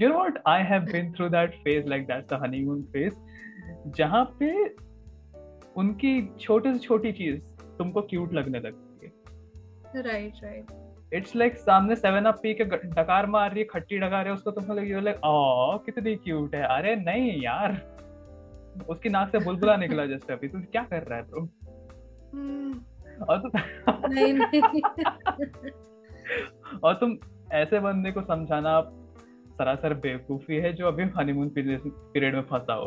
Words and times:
you 0.00 0.08
know 0.08 0.18
what? 0.18 0.38
I 0.46 0.62
have 0.62 0.86
been 0.86 1.12
through 1.14 1.30
that 1.30 1.54
phase 1.64 1.84
like 1.86 2.08
that's 2.08 2.28
the 2.28 2.38
honeymoon 2.38 2.84
phase 2.94 3.14
जहाँ 3.86 4.24
पे 4.42 4.74
उनकी 5.76 6.30
छोटी 6.40 6.72
से 6.72 6.78
छोटी 6.78 7.12
चीज़ 7.12 7.40
तुमको 7.78 8.02
क्यूट 8.02 8.32
लगने 8.34 8.60
लगती 8.60 9.06
है। 9.06 9.12
राइट 10.02 10.32
राइट 10.44 10.66
इट्स 11.14 11.36
लाइक 11.36 11.56
सामने 11.56 11.96
सेवन 11.96 12.24
अप 12.24 12.34
पी 12.42 12.54
के 12.54 12.64
डकार 12.64 13.26
मार 13.26 13.50
रही 13.50 13.60
है 13.60 13.64
खट्टी 13.64 13.98
डकार 13.98 14.24
रही 14.24 14.28
है 14.28 14.34
उसको 14.34 14.50
तुमको 14.50 14.74
लगी 14.74 15.00
लाइक 15.00 15.16
ओ 15.24 15.78
कितनी 15.78 16.14
क्यूट 16.16 16.54
है। 16.54 16.62
अरे 16.62 16.96
नहीं 16.96 17.42
यार। 17.42 17.94
उसकी 18.88 19.08
नाक 19.08 19.28
से 19.28 19.38
बुलबुला 19.38 19.76
निकला 19.76 20.06
जैसे 20.06 20.32
अभी। 20.32 20.48
तू 20.48 20.60
क्या 20.60 20.82
कर 20.82 21.02
रहा 21.02 21.18
है 21.18 21.24
ब्रो 21.24 21.40
हम्म। 22.34 23.24
और 23.24 23.38
तुम 23.38 23.50
नहीं 24.12 24.32
नहीं। 24.32 24.82
और 26.84 26.94
तुम 26.94 27.18
ऐसे 27.52 27.80
बंदे 27.80 28.12
को 28.12 28.22
समझाना 28.22 28.80
सरासर 29.58 29.94
बेवकूफ़ी 29.94 30.56
है 30.56 30.72
जो 30.72 30.86
अभी 30.86 31.02
हनीमून 31.18 31.48
पीरियड 31.48 32.34
में 32.34 32.42
फंसा 32.42 32.72
हो। 32.72 32.86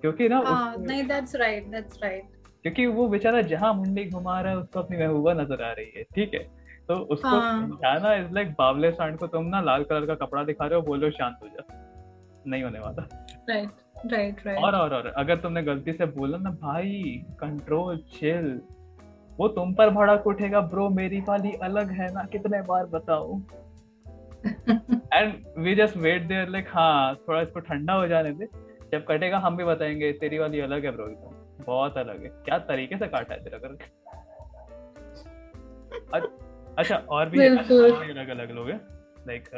क्योंकि 0.00 0.28
ना 0.28 0.38
हाँ, 0.46 0.74
नहीं 0.78 1.04
दैट्स 1.04 1.36
राइट 1.36 1.66
दैट्स 1.66 1.98
राइट 2.02 2.22
क्योंकि 2.62 2.86
वो 2.86 3.08
बेचारा 3.08 3.40
जहाँ 3.42 3.74
मुंडी 3.74 4.04
घुमा 4.10 4.40
रहा 4.40 4.52
है 4.52 4.58
उसको 4.58 4.80
अपनी 4.80 4.96
महबूबा 4.98 5.32
नज़र 5.32 5.62
आ 5.62 5.72
रही 5.72 5.92
है 5.96 6.02
ठीक 6.02 6.34
है? 6.34 6.40
तो 6.88 6.94
उसको 6.94 7.38
हाँ. 7.38 7.60
समझाना 7.60 8.14
इज़ 8.14 8.32
लाइक 8.32 8.50
बावले 8.50 8.90
सांड 8.90 9.18
को 9.18 9.26
तुम 9.26 9.44
ना 9.44 9.60
लाल 9.60 9.84
कलर 9.84 10.06
का 10.06 10.14
कपड़ा 10.14 10.44
दिखा 10.44 10.66
रहे 10.66 10.78
हो 10.78 10.82
बोलो 10.82 11.10
शांत 11.10 11.38
हो 11.42 11.48
जा। 11.48 11.66
नहीं 12.46 12.62
होने 12.62 12.78
वाला। 12.78 13.08
राइट 13.50 13.70
राइट 14.06 14.46
राइट 14.46 14.58
और 14.58 14.74
और 14.74 14.94
और 14.94 15.06
अगर 15.06 15.36
तुमने 15.36 15.62
गलती 15.62 15.92
से 15.92 16.06
बोला 16.06 16.38
ना 16.38 16.50
भाई 16.50 17.24
कंट्रोल 17.40 17.96
चिल 17.96 18.60
वो 19.38 19.48
तुम 19.48 19.74
पर 19.74 19.90
भड़क 19.90 20.26
उठेगा 20.26 20.60
ब्रो 20.60 20.88
मेरी 20.88 21.20
वाली 21.20 21.52
अलग 21.52 21.90
है 21.90 22.12
ना 22.14 22.24
कितने 22.24 22.62
बार 22.62 22.86
बताऊँ? 22.86 23.46
And 25.18 25.34
we 25.58 25.74
just 25.74 25.96
wait 25.96 26.22
there 26.22 26.48
like 26.48 26.68
हाँ 26.68 27.14
थोड़ा 27.28 27.40
इसको 27.40 27.60
ठंडा 27.60 27.92
हो 27.92 28.06
जाने 28.08 28.30
दे। 28.32 28.46
जब 28.92 29.04
कटेगा 29.08 29.38
हम 29.38 29.56
भी 29.56 29.64
बताएँगे 29.64 30.12
तेरी 30.12 30.38
वाली 30.38 30.60
अलग 30.60 30.84
है 30.84 30.90
ब्रो 30.90 31.08
एकदम। 31.08 31.64
बहुत 31.64 31.98
अलग 31.98 32.22
है। 32.22 32.28
क्या 32.44 32.58
तरीके 32.58 32.96
से 32.96 33.06
काटा 33.06 33.34
है 33.34 33.44
तेरा 33.44 33.58
करके? 33.58 33.96
अच्छा 36.76 36.96
और 36.96 37.28
भी 37.28 37.46
अलग 37.46 38.28
अलग 38.28 38.50
लोग 38.50 38.68
हैं। 38.70 38.80
लाइक 39.28 39.48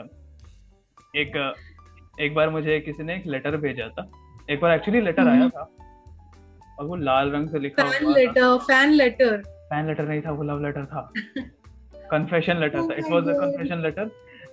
एक 1.16 1.54
एक 2.20 2.34
बार 2.34 2.50
मुझे 2.50 2.80
किसी 2.80 3.02
ने 3.02 3.16
एक 3.16 3.26
लेटर 3.26 3.56
भेजा 3.56 3.88
था। 3.88 4.10
एक 4.50 4.60
बार 4.60 4.74
एक्चुअली 4.74 5.00
लेटर 5.00 5.28
आया 5.28 5.48
था। 5.48 5.70
और 6.78 6.86
वो 6.86 6.96
लाल 6.96 7.30
रंग 7.30 7.48
से 7.48 7.58
लिखा 7.58 7.84
fan 7.84 8.12
letter 8.12 8.56
fan 8.58 8.90
letter 8.90 9.42
fan 9.42 9.86
letter 9.86 10.04
नहीं 10.04 10.20
था 10.20 10.30
वो 10.30 10.42
लव 10.42 10.62
लेटर 10.62 10.84
था। 10.86 11.12
कन्फेशन 12.10 12.56
लेटर 12.56 12.78
था। 12.80 12.94
It 12.94 13.10
was 13.10 13.28
a 13.28 13.32
confession 13.32 13.82
letter 13.82 14.10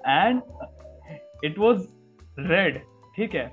and 0.08 0.42
it 1.45 1.59
was 1.59 1.88
red 2.39 2.81
ठीक 3.16 3.35
है? 3.35 3.47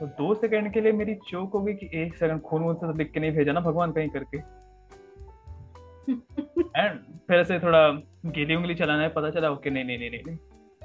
तो 0.00 0.06
दो 0.18 0.34
सेकंड 0.34 0.72
के 0.72 0.80
लिए 0.80 0.92
मेरी 0.92 1.14
चोक 1.28 1.52
हो 1.52 1.60
गई 1.60 1.74
कि 1.74 1.90
एक 2.02 2.16
सेकंड 2.16 2.40
खून 2.40 2.62
वून 2.62 2.74
से 2.74 2.98
लिख 2.98 3.12
के 3.12 3.20
नहीं 3.20 3.32
भेजा 3.32 3.52
ना 3.52 3.60
भगवान 3.60 3.92
कहीं 3.92 4.08
करके। 4.08 4.38
एंड 6.78 7.00
फिर 7.28 7.44
से 7.44 7.60
थोड़ा 7.60 7.90
गीली 8.26 8.54
उंगली 8.54 8.74
चलाना 8.74 9.02
है 9.02 9.08
पता 9.08 9.30
चला 9.30 9.50
ओके 9.50 9.70
नहीं 9.70 9.84
नहीं 9.84 9.98
नहीं 9.98 10.20
नहीं 10.26 10.36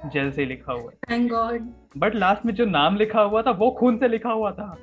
जेल 0.09 0.31
से 0.31 0.45
लिखा 0.45 0.73
हुआ 0.73 0.91
है। 0.91 0.97
थैंक 1.11 1.31
गॉड 1.31 1.71
बट 1.97 2.15
लास्ट 2.15 2.45
में 2.45 2.53
जो 2.53 2.65
नाम 2.65 2.95
लिखा 2.95 3.21
हुआ 3.21 3.41
था 3.41 3.51
वो 3.51 3.71
खून 3.71 3.97
से 3.97 4.07
लिखा 4.07 4.31
हुआ 4.31 4.51
था। 4.51 4.77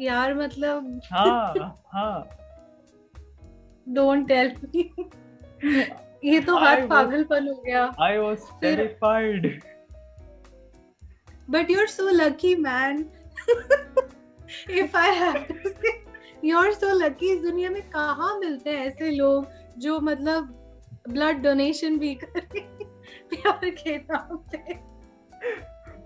यार 0.00 0.34
मतलब 0.34 1.00
हाँ 1.12 1.74
हाँ। 1.92 2.28
डोंट 3.88 4.28
टेल 4.28 4.54
मी 4.64 4.92
ये 6.24 6.40
तो 6.40 6.56
हाथ 6.56 6.86
पागलपन 6.88 7.48
हो 7.48 7.54
गया। 7.66 7.84
I 8.02 8.18
was 8.18 8.38
terrified 8.60 9.52
but 11.48 11.70
you're 11.70 11.88
so 11.92 12.04
lucky 12.18 12.50
man. 12.66 13.00
If 14.82 14.94
i 15.00 15.08
have 15.16 15.40
to 15.48 15.72
say 15.72 15.90
you're 16.42 16.72
so 16.76 16.92
lucky 17.00 17.30
इस 17.32 17.40
दुनिया 17.42 17.70
में 17.70 17.82
कहाँ 17.90 18.38
मिलते 18.38 18.70
हैं 18.70 18.86
ऐसे 18.86 19.10
लोग 19.10 19.46
जो 19.78 19.98
मतलब 20.00 20.46
ब्लड 21.08 21.42
डोनेशन 21.42 21.98
भी 21.98 22.14
करें 22.14 22.62
प्यार 23.34 23.68
के 23.82 23.96
नाम 23.96 24.36
पे। 24.52 24.74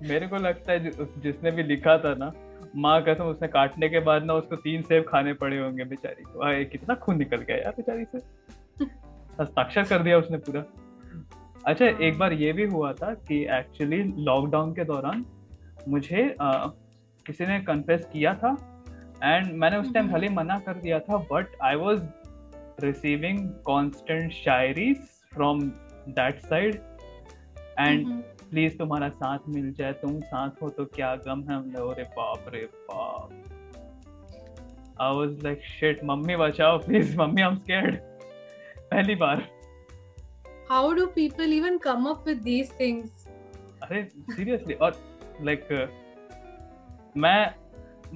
मेरे 0.09 0.27
को 0.29 0.37
लगता 0.37 0.73
है 0.73 0.91
जिसने 1.23 1.51
भी 1.51 1.63
लिखा 1.63 1.97
था 1.99 2.15
ना 2.15 2.33
माँ 2.77 3.01
कसम 3.09 3.25
उसने 3.25 3.49
काटने 3.49 3.89
के 3.89 4.01
बाद 4.11 4.25
ना 4.25 4.35
उसको 4.35 4.57
तीन 4.67 4.83
सेब 4.83 5.05
खाने 5.09 5.33
पड़े 5.43 5.59
होंगे 5.59 5.85
बेचारी 5.95 6.23
को। 6.23 6.45
आए 6.47 6.65
कितना 6.65 6.95
खून 7.05 7.19
निकल 7.19 7.37
गया 7.37 7.57
यार 7.57 7.75
बेचारी 7.77 8.05
से। 8.05 8.19
हस्ताक्षर 9.41 9.83
कर 9.83 10.03
दिया 10.03 10.19
उसने 10.19 10.39
पूरा। 10.39 10.65
अच्छा 11.67 11.87
एक 11.87 12.19
बार 12.19 12.33
ये 12.33 12.53
भी 12.53 12.65
हुआ 12.65 12.93
था 12.93 13.15
कि 13.15 13.43
एक्चुअली 13.51 14.03
लॉकडाउन 14.25 14.73
के 14.73 14.85
दौरान 14.85 15.25
मुझे 15.89 16.37
आ, 16.41 16.53
किसी 17.27 17.47
ने 17.47 17.61
कन्फेस 17.61 18.09
किया 18.13 18.35
था 18.35 18.57
एंड 19.25 19.53
मैंने 19.53 19.77
उस 19.77 19.93
टाइम 19.95 20.09
भले 20.09 20.29
मना 20.29 20.59
कर 20.59 20.75
दिया 20.75 20.99
था 20.99 21.17
but 21.33 21.57
I 21.63 21.75
was 21.75 22.03
receiving 22.85 23.39
constant 23.65 24.33
shayari 24.33 24.93
from 25.35 25.61
that 26.09 26.41
side 26.41 26.75
and 27.79 28.23
please 28.51 28.77
तुम्हारा 28.79 29.09
साथ 29.09 29.39
मिल 29.49 29.73
जाए 29.73 29.93
तुम 29.93 30.21
साथ 30.21 30.63
हो 30.63 30.69
तो 30.69 30.85
क्या 30.85 31.15
गम 31.17 31.41
है? 31.41 31.57
हम 31.57 31.71
लोग 31.79 31.93
रे 31.99 32.03
बाप 32.03 32.45
रे 32.55 32.69
बाप। 32.91 33.31
I 35.01 35.17
was 35.17 35.45
like 35.45 35.65
shit 35.65 36.05
mummy 36.05 36.37
बचाओ 36.37 36.79
please 36.79 37.17
mummy 37.19 37.43
I 37.43 37.49
am 37.49 37.57
scared 37.57 37.99
पहली 38.91 39.15
बार 39.15 39.43
how 40.71 40.93
do 40.93 41.07
people 41.15 41.53
even 41.53 41.79
come 41.79 42.05
up 42.07 42.25
with 42.27 42.39
these 42.43 42.73
things 42.81 43.27
अरे 43.83 44.03
सीरियसली 44.05 44.75
और 44.77 44.97
लाइक 45.43 45.61
like, 45.63 45.89
मैं 47.17 47.55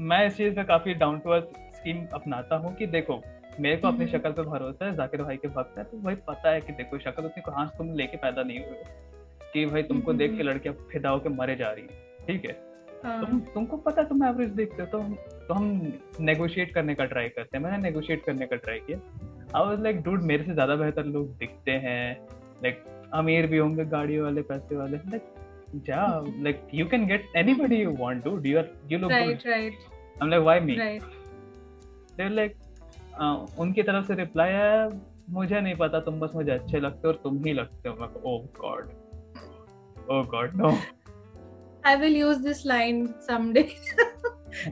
मैं 0.00 0.26
इस 0.26 0.36
चीज़ 0.36 0.54
पे 0.54 0.64
काफ़ी 0.64 0.94
डाउन 0.94 1.18
टू 1.18 1.30
अर्थ 1.30 1.56
स्कीम 1.74 2.04
अपनाता 2.14 2.56
हूँ 2.56 2.74
कि 2.74 2.86
देखो 2.88 3.20
मेरे 3.60 3.76
को 3.76 3.88
अपनी 3.88 4.04
हम्म। 4.04 4.12
शक्ल 4.12 4.32
पे 4.32 4.42
भरोसा 4.42 4.84
है 4.84 4.94
जाकिर 4.96 5.22
भाई 5.22 5.36
के 5.36 5.48
भक्त 5.50 5.78
है 5.78 5.84
तो 5.84 5.98
भाई 5.98 6.14
पता 6.26 6.50
है 6.50 6.60
कि 6.60 6.72
देखो 6.72 6.98
शक्ल 7.00 7.24
उतनी 7.24 7.52
हाथ 7.52 7.78
तुम 7.78 7.92
लेके 7.94 8.16
पैदा 8.16 8.42
नहीं 8.42 8.58
हुए 8.58 8.84
कि 9.52 9.64
भाई 9.66 9.82
तुमको 9.84 10.12
देख 10.14 10.30
के 10.30 10.36
हम्म। 10.36 10.48
लड़कियाँ 10.48 10.74
फिदा 10.92 11.10
होके 11.10 11.28
मरे 11.30 11.56
जा 11.56 11.70
रही 11.70 11.84
है 11.84 12.26
ठीक 12.26 12.44
है 12.44 12.60
हाँ। 13.04 13.20
तुम 13.20 13.40
तुमको 13.54 13.76
पता 13.80 14.02
तुम 14.04 14.24
एवरेज 14.24 14.50
देखते 14.52 14.82
हो 14.82 14.88
तो 14.88 14.98
हम 14.98 15.14
तो 15.48 15.54
हम 15.54 15.92
नेगोशिएट 16.20 16.74
करने 16.74 16.94
का 16.94 17.04
ट्राई 17.06 17.28
करते 17.30 17.56
हैं 17.56 17.64
मैंने 17.64 17.78
नेगोशिएट 17.80 18.24
करने 18.24 18.46
का 18.46 18.56
ट्राई 18.58 18.78
किया 18.80 18.98
आई 19.56 19.66
वाज 19.66 19.80
लाइक 19.82 20.00
डूड 20.02 20.22
मेरे 20.24 20.44
से 20.44 20.52
ज़्यादा 20.54 20.74
बेहतर 20.76 21.04
लोग 21.06 21.36
दिखते 21.38 21.70
हैं। 21.86 22.26
लाइक 22.62 22.84
अमीर 23.14 23.46
भी 23.46 23.58
होंगे 23.58 23.84
गाड़ियों 23.86 24.24
वाले 24.24 24.42
पैसे 24.50 24.76
वाले। 24.76 24.96
लाइक 24.96 25.32
जा 25.86 26.06
like 26.42 26.66
you 26.74 26.86
can 26.86 27.06
get 27.06 27.32
anybody 27.36 27.76
you 27.76 27.96
want 27.98 28.22
to 28.24 28.30
do 28.36 28.50
you 28.50 28.62
you 28.90 28.98
look 28.98 29.10
right 29.10 29.46
right 29.46 29.72
I 29.72 30.22
am 30.22 30.30
like 30.30 30.42
why 30.42 30.60
me 30.60 30.76
right 30.76 31.02
they 32.16 32.28
like 32.28 32.56
उनकी 33.60 33.82
तरफ़ 33.82 34.06
से 34.06 34.14
रिप्लाई 34.14 34.52
है 34.52 34.88
मुझे 35.30 35.60
नहीं 35.60 35.74
पता 35.74 36.00
तुम 36.00 36.20
बस 36.20 36.34
मुझे 36.34 36.50
अच्छे 36.50 36.80
लगते 36.80 37.08
हो 37.08 37.12
और 37.12 37.20
तुम 37.24 37.42
ही 37.44 37.52
लगते 37.52 37.88
हो. 37.88 37.96
Like 38.00 38.24
oh 38.26 38.44
God 38.60 38.90
oh 40.10 40.24
God 40.30 40.56
no 40.56 40.70
I 41.86 41.96
will 41.96 42.16
use 42.16 42.42
this 42.46 42.64
line 42.66 43.06
someday 43.28 43.68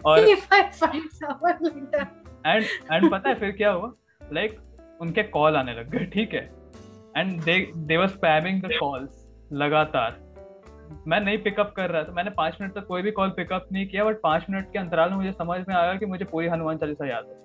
और 0.06 0.28
if 0.28 0.54
I 0.54 0.62
find 0.62 1.08
someone 1.10 1.58
like 1.62 1.84
that 1.84 2.08
and 2.46 2.64
and 2.92 3.10
पता 3.12 3.28
है 3.28 3.34
फिर 3.34 3.50
क्या 3.52 3.70
हुआ? 3.70 3.92
लाइक 4.32 4.50
like, 4.50 4.60
उनके 5.00 5.22
कॉल 5.36 5.56
आने 5.56 5.74
लग 5.74 5.90
गए 5.90 6.04
ठीक 6.14 6.34
है? 6.34 6.50
And 7.16 7.42
they 7.42 7.58
they 7.76 7.96
were 7.96 8.08
spamming 8.08 8.62
the 8.62 8.78
calls 8.80 9.26
लगातार। 9.52 10.18
मैं 11.08 11.20
नहीं 11.20 11.38
पिकअप 11.42 11.72
कर 11.76 11.90
रहा 11.90 12.02
था 12.04 12.12
मैंने 12.12 12.30
पाँच 12.36 12.56
मिनट 12.60 12.74
तक 12.74 12.86
कोई 12.86 13.02
भी 13.02 13.10
कॉल 13.18 13.30
पिकअप 13.36 13.68
नहीं 13.72 13.86
किया 13.88 14.04
बट 14.04 14.20
पाँच 14.22 14.46
मिनट 14.50 14.72
के 14.72 14.78
अंतराल 14.78 15.10
में 15.10 15.16
मुझे 15.16 15.32
समझ 15.32 15.60
में 15.68 15.74
आया 15.74 15.94
कि 15.94 16.06
मुझे 16.06 16.24
पूरी 16.24 16.48
हनुमान 16.48 16.78
चालीसा 16.78 17.08
याद 17.08 17.26
है। 17.28 17.38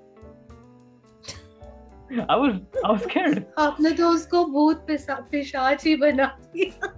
I 2.05 2.35
was, 2.37 2.57
I 2.85 2.89
was 2.91 3.03
scared. 3.03 3.43
आपने 3.59 3.91
तो 3.91 4.09
उसको 4.09 4.43
भूत 4.45 4.85
पिशाच 4.89 5.85
ही 5.85 5.95
बना 5.95 6.25
दिया। 6.55 6.89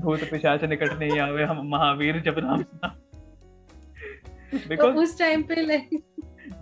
भूत 0.00 0.24
पिशाच 0.30 0.64
निकट 0.64 0.98
नहीं 0.98 1.20
आवे 1.20 1.44
हम 1.44 1.66
महावीर 1.68 2.20
जब 2.22 2.38
नाम 2.38 2.62
सुना 2.62 2.96
because 4.52 4.94
तो 4.94 5.00
उस 5.02 5.18
टाइम 5.18 5.42
पे 5.50 5.64
like 5.66 5.94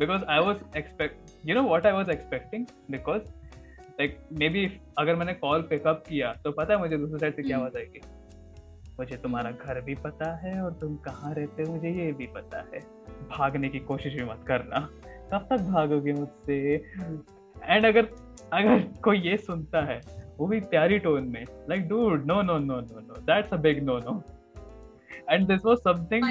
because 0.03 0.25
I 0.29 0.39
was 0.49 0.63
expect 0.83 1.35
you 1.45 1.55
know 1.59 1.67
what 1.73 1.89
I 1.91 1.93
was 1.99 2.09
expecting? 2.17 2.69
Because 4.01 4.17
like 4.17 4.43
maybe 4.43 4.69
अगर 4.99 5.17
मैंने 5.17 5.35
कॉल 5.35 5.63
पिकअप 5.63 6.05
किया 6.09 6.33
तो 6.45 6.53
पता 6.53 6.75
है 6.75 6.81
मुझे 6.81 6.99
दूसरी 6.99 7.19
साइड 7.19 7.37
से 7.37 7.43
क्या 7.43 7.59
आवाज़ 7.59 7.77
आएगी 7.77 8.01
मुझे 8.99 9.17
तुम्हारा 9.17 9.51
घर 9.51 9.81
भी 9.81 9.95
पता 9.95 10.37
है 10.37 10.63
और 10.63 10.73
तुम 10.73 10.97
कहाँ 10.97 11.35
रहते 11.35 11.63
हो 11.63 11.75
मुझे 11.75 11.91
ये 11.91 12.13
भी 12.13 12.27
पता 12.27 12.59
है। 12.59 12.79
भागने 13.39 13.69
की 13.69 13.79
कोशिश 13.79 14.15
भी 14.15 14.25
मत 14.25 14.45
करना। 14.47 14.91
कब 15.33 15.47
तक 15.51 15.57
भागोगे 15.57 16.13
मुझसे? 16.13 16.75
एंड 17.63 17.87
अगर 17.87 18.09
अगर 18.53 18.81
कोई 19.05 19.19
ये 19.19 19.37
सुनता 19.37 19.81
है 19.81 20.01
वो 20.39 20.47
भी 20.47 20.61
प्यारी 20.61 20.99
टोन 20.99 21.25
में 21.25 21.45
like 21.69 21.89
dude 21.89 22.27
no 22.27 22.43
no 22.43 22.59
no 22.59 22.81
no 22.81 23.01
no 23.01 23.21
that's 23.21 23.53
a 23.53 23.57
big 23.57 23.83
no 23.83 23.99
no 23.99 24.23
and 25.31 25.49
this 25.49 25.61
was 25.65 25.79
something 25.79 26.25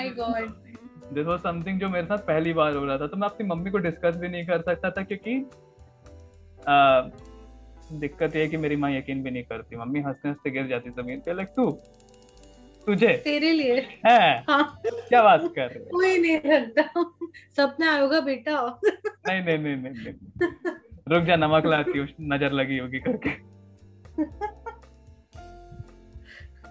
this 1.13 1.25
was 1.25 1.40
something 1.40 1.80
जो 1.80 1.90
मेरे 1.90 2.08
साथ 2.08 2.18
पहली 2.18 2.54
बार 2.54 2.75
हो 2.75 2.86
रहा 2.86 2.98
था 2.98 3.08
तो 3.08 3.18
मैं 3.18 3.28
अपनी 3.28 3.48
मम्मी 3.48 3.72
को 3.72 3.78
डिस्कस 3.78 4.18
भी 4.18 4.28
नहीं 4.28 4.46
कर 4.46 4.62
सकता 4.62 4.90
था 4.90 5.04
क्योंकि 5.04 5.40
दिक्कत 7.92 8.36
ये 8.36 8.42
है 8.42 8.48
कि 8.48 8.57
मेरी 8.57 8.75
माँ 8.75 8.92
यकीन 8.92 9.24
भी 9.24 9.31
नहीं 9.31 9.44
करती। 9.44 9.75
मम्मी 9.75 10.00
हँसते 10.00 10.30
हँसते 10.30 10.50
गिर 10.51 10.68
जाती 10.68 10.89
ज़मीन 10.89 11.19
पे 11.19 11.34
लाइक 11.34 11.48
तू 11.48 11.72
तुझे। 12.88 13.07
तेरे 13.24 13.51
लिए? 13.51 13.80
है? 14.06 14.44
हाँ। 14.50 14.81
क्या 14.86 15.22
बात 15.24 15.42
कर 15.56 15.68
रहे 15.68 15.89
कोई 15.89 16.18
नहीं 16.18 16.51
लगता 16.51 17.04
सपना 17.57 17.92
आएगा 17.94 18.19
बेटा। 18.19 18.80
नहीं 18.84 19.42
नहीं 19.42 19.57
नहीं 19.57 19.75
नहीं, 19.75 19.94
नहीं। 19.94 20.74
रुक 21.07 21.24
जा 21.24 21.36
नमक 21.36 21.66
लाती 21.66 21.98
हूँ 22.00 22.07
नज़र 22.22 22.51
लगी 22.51 22.78
होगी 22.78 23.00
करके। 23.00 23.30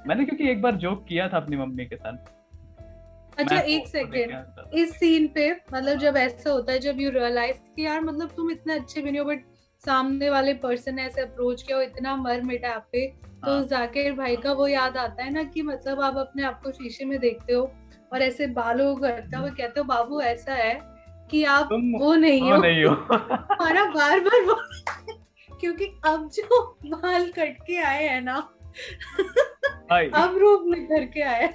मैंने 0.08 0.24
क्योंकि 0.24 0.50
एक 0.50 0.62
बार 0.62 0.74
जोक 0.76 1.04
किया 1.08 1.28
था 1.28 1.36
अपनी 1.36 1.56
मम्मी 1.56 1.86
के 1.86 1.96
साथ। 1.96 3.38
अच्छा 3.38 3.58
एक 3.58 3.86
सेकेंड 3.88 4.74
इस 4.74 4.94
सीन 4.96 5.26
पे 5.28 5.50
मतलब 5.74 5.98
जब 5.98 6.16
ऐसा 6.16 6.50
होता 6.50 6.72
है 6.72 6.78
जब 6.78 7.00
यू 7.00 7.10
रियलाइज़ 7.10 7.56
कि 7.76 7.84
यार 7.86 8.00
मतलब 8.00 8.28
तुम 8.36 8.50
इतने 8.50 8.74
अच्छे 8.74 9.02
भी 9.02 9.10
नहीं 9.10 9.20
हो 9.20 9.26
बट 9.26 9.44
सामने 9.86 10.30
वाले 10.30 10.54
पर्सन 10.54 10.94
ने 10.94 11.02
ऐसे 11.02 11.20
अप्रोच 11.20 11.62
किया 11.62 11.76
वो 11.76 11.82
इतना 11.82 12.16
मर 12.16 12.40
मिटा 12.42 12.70
आप 12.70 12.88
पे 12.92 13.06
तो 13.44 13.52
हाँ। 13.52 13.62
जाकिर 13.66 14.12
भाई 14.12 14.36
का 14.36 14.52
वो 14.52 14.66
याद 14.66 14.96
आता 14.96 15.22
है 15.22 15.32
ना 15.32 15.42
कि 15.44 15.62
मतलब 15.62 16.00
आप 16.00 16.16
अपने 16.16 16.42
आप 16.42 16.60
को 16.62 16.70
शीशे 16.72 17.04
में 17.04 17.18
देखते 17.18 17.52
हो 17.52 17.62
और 18.12 18.22
ऐसे 18.22 18.46
बालों 18.46 18.96
करते 18.96 19.36
हुए 19.36 19.50
कहते 19.50 19.80
हो 19.80 19.84
बाबू 19.84 20.20
ऐसा 20.20 20.52
है 20.52 20.78
कि 21.30 21.44
आप 21.44 21.68
वो 21.72 22.14
नहीं 22.14 22.42
वो 22.42 22.56
हो। 22.56 22.62
नहीं 22.62 22.84
हो। 22.84 22.90
हमारा 23.20 23.84
बार 23.84 24.20
बार 24.20 24.40
वो 24.42 24.54
क्योंकि 25.60 25.86
अब 26.04 26.28
जो 26.28 26.60
बाल 26.86 27.30
कट 27.30 27.56
के 27.66 27.82
आए 27.82 28.08
हैं 28.08 28.20
ना 28.20 28.36
अब 30.14 30.36
रूप 30.38 30.64
निखर 30.66 31.04
के 31.04 31.22
आए 31.22 31.46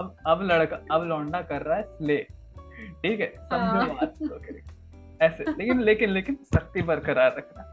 अब 0.00 0.16
अब 0.26 0.42
लड़का 0.42 0.80
अब 0.90 1.04
लौंडा 1.04 1.40
कर 1.42 1.62
रहा 1.62 1.76
है 1.76 1.82
स्ले 1.82 2.16
ठीक 3.02 3.20
है 3.20 3.26
समझो 3.26 3.78
हाँ। 3.78 3.88
बात 3.88 4.14
को 4.22 4.38
ऐसे 5.22 5.44
लेकिन 5.50 5.80
लेकिन 5.80 6.10
लेकिन 6.10 6.34
सख्ती 6.34 6.82
बरकरार 6.82 7.34
रखना। 7.38 7.72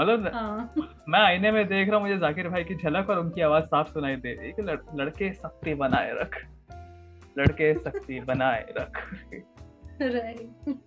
मतलब 0.00 0.30
हाँ। 0.34 0.74
मैं 1.08 1.20
आईने 1.20 1.50
में 1.50 1.66
देख 1.68 1.88
रहा 1.88 1.96
हूँ 1.96 2.06
मुझे 2.06 2.18
जाकिर 2.18 2.48
भाई 2.48 2.64
की 2.64 2.74
झलक 2.74 3.10
और 3.10 3.18
उनकी 3.18 3.40
आवाज़ 3.40 3.64
साफ़ 3.64 3.88
सुनाई 3.88 4.16
दे 4.16 4.32
रही 4.34 4.46
है 4.46 4.52
कि 4.52 4.62
लड़, 4.62 4.78
लड़के 4.94 5.32
सख्ती 5.32 5.74
बनाए 5.74 6.12
रख। 6.12 6.36
लड़के 7.38 7.74
सख्ती 7.74 8.20
बनाए 8.20 8.66
रख। 8.78 9.02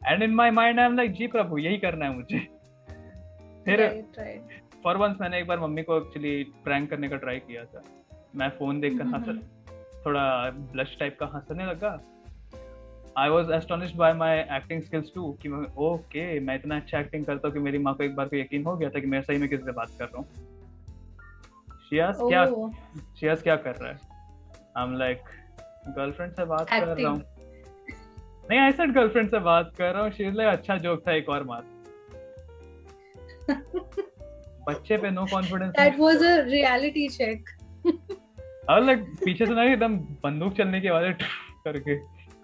And 0.08 0.24
in 0.24 0.36
my 0.36 0.52
mind 0.52 0.80
I 0.80 0.86
am 0.86 0.98
like 0.98 1.12
जी 1.12 1.28
प्रभु 1.28 1.58
यही 1.58 1.78
करना 1.78 2.06
है 2.06 2.16
मुझे। 2.16 2.40
फिर 3.66 4.06
फॉर 4.84 4.98
वंस 4.98 5.18
मैंने 5.22 5.40
एक 5.40 5.48
बार 5.48 5.60
मम्मी 5.60 5.84
को 5.84 5.98
एक्चुअली 5.98 6.44
प्रैंक 6.44 6.90
करने 6.90 7.10
का 7.10 7.16
ट्राई 7.16 7.40
किया 7.40 7.66
था। 7.66 7.82
मैं 8.36 8.50
फ़ोन 8.50 8.80
देखकर 8.80 9.04
हम्म, 9.04 9.16
हंस 9.16 9.44
थोड़ा 10.06 10.50
ब्लश 10.50 10.98
टाइप 11.00 11.18
का 11.20 11.26
हंसने 11.26 11.66
लगा। 11.66 11.98
I 13.20 13.30
was 13.30 13.52
astonished 13.54 13.96
by 13.96 14.14
my 14.14 14.38
acting 14.58 14.82
skills 14.82 15.12
too 15.16 15.32
कि 15.42 15.50
मैं 15.50 15.66
ओके 15.86 16.40
मैं 16.40 16.56
इतना 16.56 16.76
अच्छा 16.76 17.00
एक्टिंग 17.00 17.26
करता 17.26 17.48
हूँ 17.48 17.54
कि 17.54 17.62
मेरी 17.62 17.78
माँ 17.78 17.94
को 17.96 18.04
एक 18.04 18.16
बार 18.16 18.28
को 18.28 18.36
यकीन 18.38 18.64
हो 18.66 18.76
गया 18.78 18.90
था 18.90 19.00
कि 19.00 19.08
मैं 19.08 19.22
सही 19.22 19.38
में 19.38 19.48
किसी 19.50 19.64
से 19.64 19.72
बात 19.72 19.90
कर 20.00 20.06
रहा 20.06 20.18
हूँ। 20.18 20.28
शियास 21.90 22.18
क्या 22.22 22.46
शियास 23.20 23.42
क्या 23.44 23.56
कर 23.56 23.76
रहा 23.76 23.90
है? 23.92 23.98
आई 24.78 24.84
एम 24.86 24.98
लाइक 24.98 25.22
गर्लफ्रेंड 25.98 26.32
से 26.34 26.46
बात 26.46 26.70
कर 26.70 26.86
रहा 26.88 27.12
हूँ। 27.12 27.22
नहीं 28.50 28.60
आई 28.60 28.72
सेड 28.72 28.94
गर्लफ्रेंड 28.94 29.30
से 29.32 29.40
बात 29.40 29.74
कर 29.78 29.94
रहा 29.94 30.04
हूँ। 30.04 30.12
शी 30.12 30.32
लाइक 30.32 30.58
अच्छा 30.60 30.78
जोक 30.78 31.02
था 31.08 31.14
एक 31.14 31.30
और 31.30 31.44
मार 31.44 31.64
बच्चे 34.70 34.98
पे 34.98 35.10
no 35.12 35.26
confidence 35.26 35.72
that 35.72 36.00
was 36.00 36.24
a 36.24 36.36
reality 36.46 37.08
check 37.10 37.50
और 38.70 38.84
लाइक 38.84 39.04
पीछे 39.26 39.46
से 39.46 39.54
ना 39.54 39.64
एकदम 39.64 39.98
बंदूक 40.24 40.54
चलने 40.54 40.82
की 40.82 40.90
वाले 40.90 41.12
करके। 41.66 41.96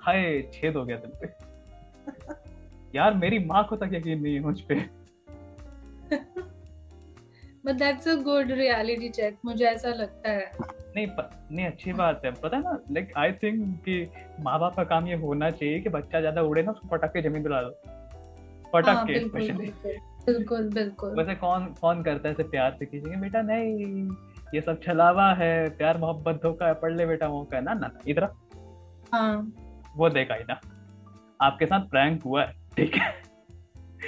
हाय 0.06 0.42
छेद 0.54 0.76
हो 0.76 0.86
गया 0.86 0.98
दिल 0.98 1.12
पे। 1.22 1.34
यार 2.98 3.14
मेरी 3.14 3.40
माँ 3.40 3.64
को 3.64 3.76
तक 3.76 3.90
यकीन 3.94 4.22
नहीं 4.22 4.34
है 4.34 4.40
मुझ 4.40 4.60
पे। 4.62 4.76
But 7.66 7.72
that's 7.72 8.08
a 8.08 8.16
good 8.16 8.52
reality 8.52 9.10
check 9.10 9.38
मुझे 9.46 9.66
ऐसा 9.66 9.90
लगता 9.90 10.30
है। 10.30 10.52
नहीं 10.96 11.08
प, 11.08 11.30
नहीं 11.52 11.66
अच्छी 11.66 11.94
बात 11.94 12.22
है। 12.26 12.32
पता 12.32 12.58
है 12.58 12.64
ना 12.64 12.80
लाइक 12.92 13.12
आई 13.18 13.32
थिंक 13.32 13.80
कि 13.80 14.12
माँ 14.40 14.60
बाप 14.60 14.76
का 14.76 14.84
काम 14.84 15.08
ये 15.08 15.16
होना 15.16 15.50
चाहिए 15.52 15.80
कि 15.80 15.90
बच्चा 15.90 16.20
ज़्यादा 16.20 16.42
उड़े 16.42 16.64
ना 16.64 16.72
उसको 16.72 16.88
पटक 16.88 17.14
के 17.14 17.22
ज़मीन 17.22 17.44
दिला 17.44 17.62
दो। 17.62 17.70
पटक 18.74 18.88
हाँ 18.88 19.06
के 19.06 19.14
बिल्कुल 19.14 19.42
स्पेशली 19.42 19.72
बिल्कुल 20.26 20.70
बिल्कुल 20.70 21.18
वैसे 21.18 21.36
कौन 21.36 21.66
कौन 21.82 22.04
करता 22.04 22.30
है 22.30 22.34
ऐसे 22.34 22.44
प्यार 22.44 22.76
से? 22.80 22.86
किसी 22.86 23.16
बेटा 23.16 23.42
नहीं 23.42 24.10
ये 24.54 24.62
सब 24.62 24.82
छलावा 24.84 25.34
है 25.34 25.70
प्यार 25.70 25.98
मोहब्बत 25.98 26.42
धोखा 26.44 26.68
है 26.68 26.74
पढ़ 26.74 26.94
ले 26.94 27.06
बेटा 27.06 27.30
मौका 27.30 27.58
है 27.58 27.64
ना 27.64 27.74
ना 27.74 27.88
ना, 27.88 28.00
इधर 28.08 28.24
हाँ। 29.14 29.52
वो 29.96 30.10
देखा 30.10 30.36
ही 30.36 30.44
ना। 30.50 30.60
आपके 31.42 31.66
साथ 31.66 31.80
प्रैंक 31.80 32.24
हुआ 32.24 32.44
है 32.44 32.54
ठीक 32.78 32.96
है? 32.96 33.24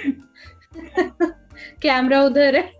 कैमरा 1.82 2.22
उधर 2.22 2.56
है। 2.56 2.72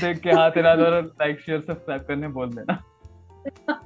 देख 0.00 0.20
के 0.20 0.30
हाथ 0.30 0.50
हिला 0.50 0.74
दो 0.76 1.00
लाइक 1.00 1.40
शेयर 1.40 1.60
सब्सक्राइब 1.60 2.02
करने 2.02 2.28
बोल 2.28 2.50
देना। 2.50 2.82